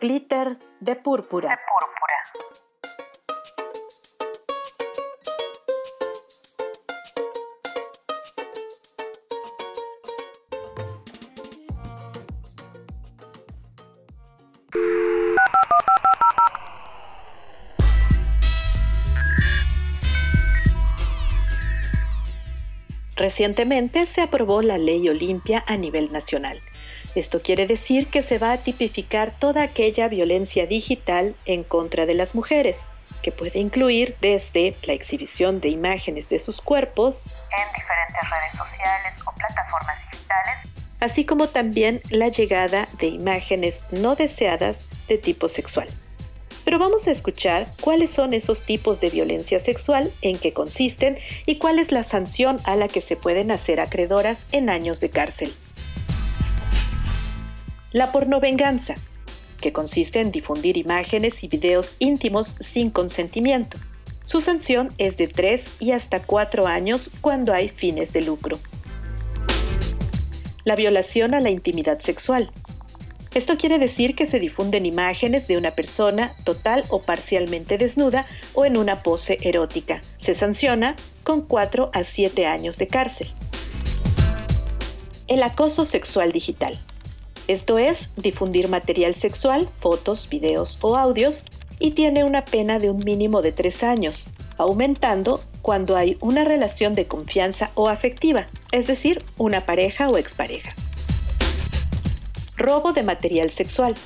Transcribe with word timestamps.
Glitter 0.00 0.56
de 0.80 0.96
púrpura. 0.96 1.60
Recientemente 23.16 24.06
se 24.06 24.22
aprobó 24.22 24.62
la 24.62 24.78
Ley 24.78 25.06
Olimpia 25.10 25.62
a 25.66 25.76
nivel 25.76 26.10
nacional. 26.10 26.62
Esto 27.14 27.42
quiere 27.42 27.66
decir 27.66 28.06
que 28.06 28.22
se 28.22 28.38
va 28.38 28.52
a 28.52 28.62
tipificar 28.62 29.32
toda 29.38 29.62
aquella 29.62 30.08
violencia 30.08 30.66
digital 30.66 31.34
en 31.44 31.64
contra 31.64 32.06
de 32.06 32.14
las 32.14 32.34
mujeres, 32.34 32.78
que 33.22 33.32
puede 33.32 33.58
incluir 33.58 34.16
desde 34.20 34.76
la 34.84 34.92
exhibición 34.92 35.60
de 35.60 35.68
imágenes 35.70 36.28
de 36.28 36.38
sus 36.38 36.60
cuerpos 36.60 37.24
en 37.24 37.72
diferentes 37.74 38.30
redes 38.30 38.56
sociales 38.56 39.22
o 39.26 39.34
plataformas 39.34 39.96
digitales, 40.10 40.54
así 41.00 41.24
como 41.24 41.48
también 41.48 42.00
la 42.10 42.28
llegada 42.28 42.88
de 42.98 43.08
imágenes 43.08 43.82
no 43.90 44.14
deseadas 44.14 44.88
de 45.08 45.18
tipo 45.18 45.48
sexual. 45.48 45.88
Pero 46.64 46.78
vamos 46.78 47.08
a 47.08 47.10
escuchar 47.10 47.66
cuáles 47.80 48.12
son 48.12 48.34
esos 48.34 48.64
tipos 48.64 49.00
de 49.00 49.10
violencia 49.10 49.58
sexual, 49.58 50.12
en 50.22 50.38
qué 50.38 50.52
consisten 50.52 51.18
y 51.44 51.58
cuál 51.58 51.80
es 51.80 51.90
la 51.90 52.04
sanción 52.04 52.58
a 52.64 52.76
la 52.76 52.86
que 52.86 53.00
se 53.00 53.16
pueden 53.16 53.50
hacer 53.50 53.80
acreedoras 53.80 54.44
en 54.52 54.70
años 54.70 55.00
de 55.00 55.10
cárcel. 55.10 55.52
La 57.92 58.12
pornovenganza, 58.12 58.94
que 59.60 59.72
consiste 59.72 60.20
en 60.20 60.30
difundir 60.30 60.76
imágenes 60.76 61.42
y 61.42 61.48
videos 61.48 61.96
íntimos 61.98 62.56
sin 62.60 62.90
consentimiento. 62.90 63.78
Su 64.24 64.40
sanción 64.40 64.92
es 64.96 65.16
de 65.16 65.26
3 65.26 65.78
y 65.80 65.90
hasta 65.90 66.22
4 66.22 66.68
años 66.68 67.10
cuando 67.20 67.52
hay 67.52 67.68
fines 67.68 68.12
de 68.12 68.22
lucro. 68.22 68.58
La 70.62 70.76
violación 70.76 71.34
a 71.34 71.40
la 71.40 71.50
intimidad 71.50 71.98
sexual, 71.98 72.52
esto 73.34 73.56
quiere 73.56 73.80
decir 73.80 74.14
que 74.14 74.28
se 74.28 74.38
difunden 74.38 74.86
imágenes 74.86 75.48
de 75.48 75.56
una 75.56 75.72
persona 75.72 76.32
total 76.44 76.84
o 76.90 77.02
parcialmente 77.02 77.76
desnuda 77.76 78.26
o 78.54 78.66
en 78.66 78.76
una 78.76 79.02
pose 79.02 79.36
erótica. 79.42 80.00
Se 80.18 80.36
sanciona 80.36 80.94
con 81.24 81.42
4 81.42 81.90
a 81.92 82.04
7 82.04 82.46
años 82.46 82.78
de 82.78 82.86
cárcel. 82.86 83.28
El 85.26 85.42
acoso 85.42 85.84
sexual 85.84 86.30
digital. 86.30 86.78
Esto 87.50 87.78
es 87.80 88.10
difundir 88.14 88.68
material 88.68 89.16
sexual, 89.16 89.68
fotos, 89.80 90.28
videos 90.28 90.78
o 90.82 90.96
audios, 90.96 91.42
y 91.80 91.90
tiene 91.90 92.22
una 92.22 92.44
pena 92.44 92.78
de 92.78 92.90
un 92.90 92.98
mínimo 92.98 93.42
de 93.42 93.50
3 93.50 93.82
años, 93.82 94.26
aumentando 94.56 95.40
cuando 95.60 95.96
hay 95.96 96.16
una 96.20 96.44
relación 96.44 96.94
de 96.94 97.08
confianza 97.08 97.72
o 97.74 97.88
afectiva, 97.88 98.46
es 98.70 98.86
decir, 98.86 99.24
una 99.36 99.66
pareja 99.66 100.08
o 100.10 100.16
expareja. 100.16 100.72
Robo 102.56 102.92
de 102.92 103.02
material 103.02 103.50
sexual. 103.50 103.96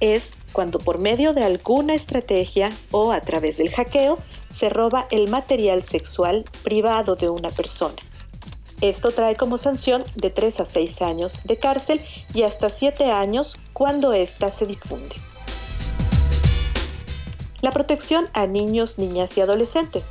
Es 0.00 0.32
cuando 0.52 0.80
por 0.80 0.98
medio 0.98 1.34
de 1.34 1.44
alguna 1.44 1.94
estrategia 1.94 2.70
o 2.90 3.12
a 3.12 3.20
través 3.20 3.58
del 3.58 3.70
hackeo 3.70 4.18
se 4.52 4.68
roba 4.68 5.06
el 5.12 5.30
material 5.30 5.84
sexual 5.84 6.44
privado 6.64 7.14
de 7.14 7.28
una 7.28 7.50
persona. 7.50 7.94
Esto 8.82 9.12
trae 9.12 9.36
como 9.36 9.58
sanción 9.58 10.02
de 10.16 10.30
3 10.30 10.58
a 10.58 10.66
6 10.66 11.02
años 11.02 11.32
de 11.44 11.56
cárcel 11.56 12.00
y 12.34 12.42
hasta 12.42 12.68
7 12.68 13.12
años 13.12 13.56
cuando 13.72 14.12
ésta 14.12 14.50
se 14.50 14.66
difunde. 14.66 15.14
La 17.60 17.70
protección 17.70 18.26
a 18.32 18.48
niños, 18.48 18.98
niñas 18.98 19.36
y 19.38 19.40
adolescentes, 19.40 20.02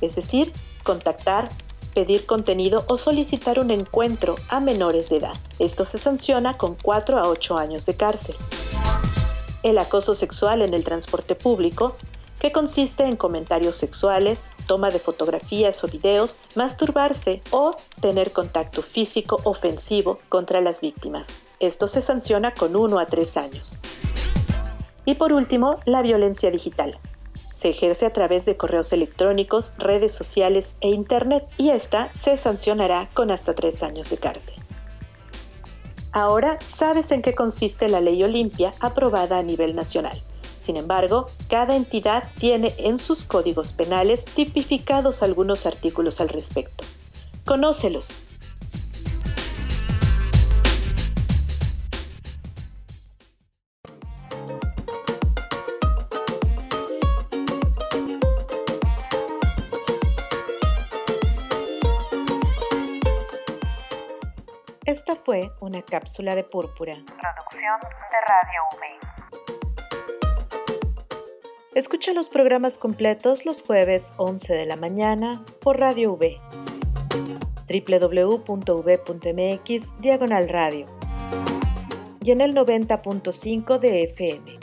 es 0.00 0.14
decir, 0.14 0.52
contactar, 0.84 1.48
pedir 1.92 2.24
contenido 2.24 2.84
o 2.86 2.98
solicitar 2.98 3.58
un 3.58 3.72
encuentro 3.72 4.36
a 4.48 4.60
menores 4.60 5.08
de 5.08 5.16
edad. 5.16 5.34
Esto 5.58 5.84
se 5.84 5.98
sanciona 5.98 6.56
con 6.56 6.76
4 6.80 7.18
a 7.18 7.28
8 7.28 7.58
años 7.58 7.84
de 7.84 7.96
cárcel. 7.96 8.36
El 9.64 9.76
acoso 9.78 10.14
sexual 10.14 10.62
en 10.62 10.72
el 10.72 10.84
transporte 10.84 11.34
público, 11.34 11.96
que 12.42 12.50
consiste 12.50 13.04
en 13.04 13.14
comentarios 13.14 13.76
sexuales, 13.76 14.40
toma 14.66 14.90
de 14.90 14.98
fotografías 14.98 15.84
o 15.84 15.86
videos, 15.86 16.40
masturbarse 16.56 17.40
o 17.52 17.70
tener 18.00 18.32
contacto 18.32 18.82
físico 18.82 19.36
ofensivo 19.44 20.18
contra 20.28 20.60
las 20.60 20.80
víctimas. 20.80 21.28
Esto 21.60 21.86
se 21.86 22.02
sanciona 22.02 22.52
con 22.52 22.74
1 22.74 22.98
a 22.98 23.06
3 23.06 23.36
años. 23.36 23.78
Y 25.04 25.14
por 25.14 25.32
último, 25.32 25.78
la 25.84 26.02
violencia 26.02 26.50
digital, 26.50 26.98
se 27.54 27.68
ejerce 27.68 28.06
a 28.06 28.12
través 28.12 28.44
de 28.44 28.56
correos 28.56 28.92
electrónicos, 28.92 29.72
redes 29.78 30.12
sociales 30.12 30.74
e 30.80 30.88
Internet 30.88 31.44
y 31.58 31.70
esta 31.70 32.12
se 32.14 32.36
sancionará 32.38 33.08
con 33.14 33.30
hasta 33.30 33.54
tres 33.54 33.84
años 33.84 34.10
de 34.10 34.16
cárcel. 34.16 34.56
Ahora 36.10 36.58
sabes 36.60 37.12
en 37.12 37.22
qué 37.22 37.36
consiste 37.36 37.88
la 37.88 38.00
ley 38.00 38.20
Olimpia 38.24 38.72
aprobada 38.80 39.38
a 39.38 39.42
nivel 39.44 39.76
nacional. 39.76 40.20
Sin 40.64 40.76
embargo, 40.76 41.26
cada 41.48 41.74
entidad 41.74 42.24
tiene 42.38 42.74
en 42.78 42.98
sus 42.98 43.24
códigos 43.24 43.72
penales 43.72 44.24
tipificados 44.24 45.22
algunos 45.22 45.66
artículos 45.66 46.20
al 46.20 46.28
respecto. 46.28 46.84
Conócelos 47.44 48.08
Esta 64.84 65.16
fue 65.16 65.50
una 65.60 65.80
cápsula 65.82 66.34
de 66.34 66.44
púrpura. 66.44 66.94
Producción 66.94 67.80
de 67.80 68.20
Radio. 68.26 69.21
Escucha 71.74 72.12
los 72.12 72.28
programas 72.28 72.76
completos 72.76 73.46
los 73.46 73.62
jueves 73.62 74.12
11 74.18 74.52
de 74.52 74.66
la 74.66 74.76
mañana 74.76 75.42
por 75.62 75.78
Radio 75.78 76.12
V. 76.12 76.38
www.v.mx 78.46 79.22
Diagonal 80.02 80.50
Radio 80.50 80.84
y 82.22 82.30
en 82.30 82.42
el 82.42 82.54
90.5 82.54 83.78
de 83.78 84.02
FM. 84.02 84.58